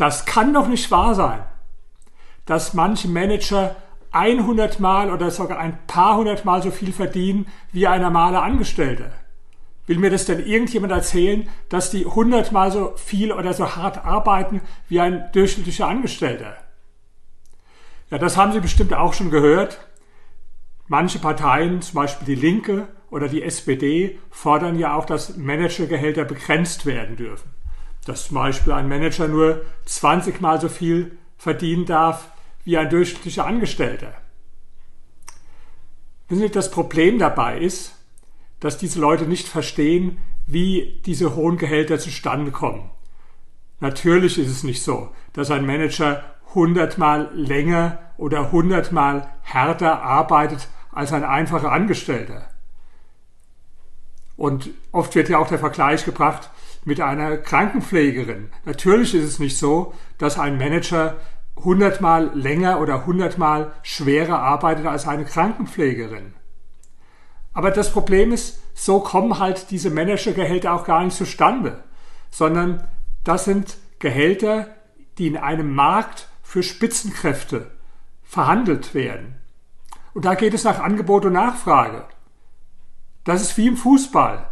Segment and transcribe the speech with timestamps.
[0.00, 1.42] das kann doch nicht wahr sein,
[2.46, 3.76] dass manche Manager
[4.12, 9.12] 100 Mal oder sogar ein paar hundert Mal so viel verdienen wie ein normaler Angestellter.
[9.86, 14.04] Will mir das denn irgendjemand erzählen, dass die 100 Mal so viel oder so hart
[14.04, 16.56] arbeiten wie ein durchschnittlicher Angestellter?
[18.10, 19.86] Ja, das haben Sie bestimmt auch schon gehört.
[20.88, 26.86] Manche Parteien, zum Beispiel die Linke oder die SPD, fordern ja auch, dass Managergehälter begrenzt
[26.86, 27.59] werden dürfen.
[28.06, 32.30] Dass zum Beispiel ein Manager nur 20 Mal so viel verdienen darf
[32.64, 34.14] wie ein durchschnittlicher Angestellter.
[36.28, 37.96] Wissen Sie, das Problem dabei ist,
[38.60, 42.90] dass diese Leute nicht verstehen, wie diese hohen Gehälter zustande kommen.
[43.80, 46.22] Natürlich ist es nicht so, dass ein Manager
[46.54, 52.50] hundertmal länger oder hundertmal härter arbeitet als ein einfacher Angestellter.
[54.40, 56.48] Und oft wird ja auch der Vergleich gebracht
[56.86, 58.48] mit einer Krankenpflegerin.
[58.64, 61.18] Natürlich ist es nicht so, dass ein Manager
[61.56, 66.32] hundertmal länger oder hundertmal schwerer arbeitet als eine Krankenpflegerin.
[67.52, 71.84] Aber das Problem ist, so kommen halt diese Managergehälter auch gar nicht zustande,
[72.30, 72.88] sondern
[73.24, 74.68] das sind Gehälter,
[75.18, 77.72] die in einem Markt für Spitzenkräfte
[78.22, 79.34] verhandelt werden.
[80.14, 82.06] Und da geht es nach Angebot und Nachfrage.
[83.24, 84.48] Das ist wie im Fußball.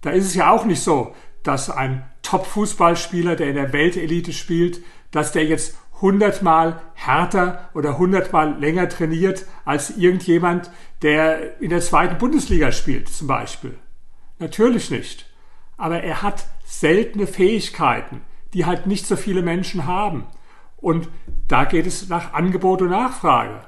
[0.00, 4.82] Da ist es ja auch nicht so, dass ein Top-Fußballspieler, der in der Weltelite spielt,
[5.10, 10.70] dass der jetzt hundertmal härter oder hundertmal länger trainiert als irgendjemand,
[11.02, 13.76] der in der zweiten Bundesliga spielt, zum Beispiel.
[14.38, 15.26] Natürlich nicht.
[15.76, 18.20] Aber er hat seltene Fähigkeiten,
[18.54, 20.26] die halt nicht so viele Menschen haben.
[20.76, 21.08] Und
[21.48, 23.62] da geht es nach Angebot und Nachfrage.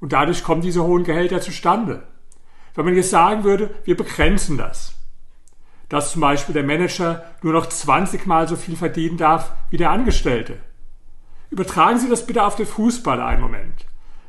[0.00, 2.02] Und dadurch kommen diese hohen Gehälter zustande.
[2.74, 4.94] Wenn man jetzt sagen würde, wir begrenzen das,
[5.88, 9.90] dass zum Beispiel der Manager nur noch 20 Mal so viel verdienen darf wie der
[9.90, 10.58] Angestellte,
[11.52, 13.84] Übertragen Sie das bitte auf den Fußball einen Moment.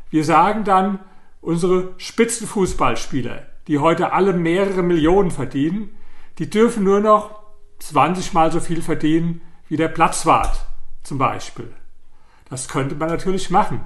[0.10, 1.00] Wir sagen dann,
[1.40, 5.96] unsere Spitzenfußballspieler, die heute alle mehrere Millionen verdienen,
[6.38, 7.40] die dürfen nur noch
[7.80, 9.40] 20 mal so viel verdienen
[9.70, 10.66] wie der Platzwart
[11.04, 11.72] zum Beispiel.
[12.50, 13.86] Das könnte man natürlich machen.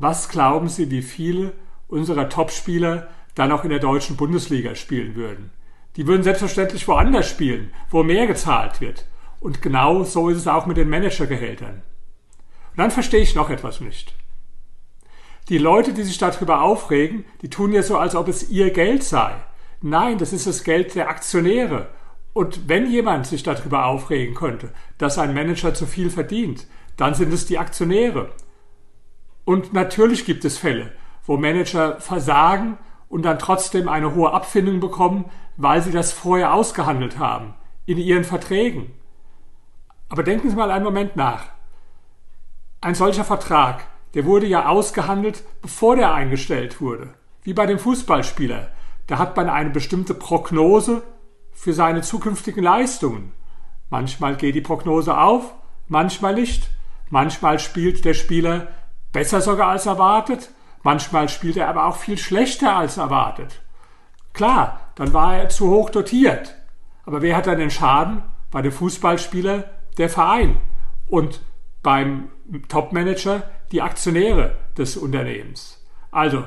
[0.00, 1.52] Was glauben Sie, wie viele
[1.86, 5.50] unserer Topspieler dann auch in der deutschen Bundesliga spielen würden?
[5.96, 9.06] Die würden selbstverständlich woanders spielen, wo mehr gezahlt wird.
[9.40, 11.82] Und genau so ist es auch mit den Managergehältern.
[12.70, 14.14] Und dann verstehe ich noch etwas nicht.
[15.48, 19.02] Die Leute, die sich darüber aufregen, die tun ja so, als ob es ihr Geld
[19.02, 19.34] sei.
[19.80, 21.88] Nein, das ist das Geld der Aktionäre.
[22.32, 26.66] Und wenn jemand sich darüber aufregen könnte, dass ein Manager zu viel verdient,
[26.96, 28.30] dann sind es die Aktionäre.
[29.44, 30.92] Und natürlich gibt es Fälle,
[31.24, 32.78] wo Manager versagen
[33.10, 35.26] und dann trotzdem eine hohe Abfindung bekommen,
[35.58, 37.52] weil sie das vorher ausgehandelt haben
[37.84, 38.94] in ihren Verträgen.
[40.08, 41.46] Aber denken Sie mal einen Moment nach.
[42.80, 43.84] Ein solcher Vertrag,
[44.14, 47.12] der wurde ja ausgehandelt, bevor der eingestellt wurde.
[47.42, 48.70] Wie bei dem Fußballspieler.
[49.06, 51.02] Da hat man eine bestimmte Prognose
[51.52, 53.32] für seine zukünftigen Leistungen.
[53.90, 55.52] Manchmal geht die Prognose auf,
[55.88, 56.70] manchmal nicht.
[57.10, 58.68] Manchmal spielt der Spieler
[59.12, 60.50] besser sogar als erwartet,
[60.82, 63.60] manchmal spielt er aber auch viel schlechter als erwartet.
[64.32, 66.54] Klar, dann war er zu hoch dotiert.
[67.04, 68.22] Aber wer hat dann den Schaden?
[68.50, 69.64] Bei dem Fußballspieler
[69.98, 70.56] der Verein.
[71.08, 71.40] Und
[71.82, 72.28] beim
[72.68, 73.42] Topmanager
[73.72, 75.84] die Aktionäre des Unternehmens.
[76.10, 76.44] Also,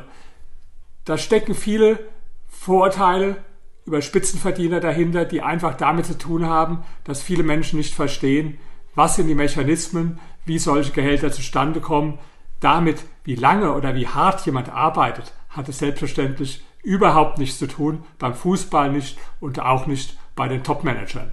[1.06, 2.00] da stecken viele
[2.48, 3.38] Vorurteile
[3.86, 8.58] über Spitzenverdiener dahinter, die einfach damit zu tun haben, dass viele Menschen nicht verstehen,
[8.96, 12.20] was sind die Mechanismen, wie solche Gehälter zustande kommen.
[12.64, 18.06] Damit, wie lange oder wie hart jemand arbeitet, hat es selbstverständlich überhaupt nichts zu tun,
[18.20, 21.30] beim Fußball nicht und auch nicht bei den Topmanagern.